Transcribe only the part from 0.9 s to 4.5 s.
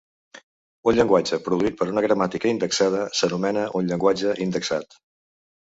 Un llenguatge produït per una gramàtica indexada s'anomena un llenguatge